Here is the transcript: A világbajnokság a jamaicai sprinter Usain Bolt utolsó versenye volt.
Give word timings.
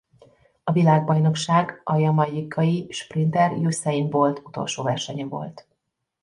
A 0.63 0.71
világbajnokság 0.71 1.81
a 1.83 1.95
jamaicai 1.97 2.87
sprinter 2.91 3.51
Usain 3.51 4.09
Bolt 4.09 4.41
utolsó 4.45 4.83
versenye 4.83 5.25
volt. 5.25 5.67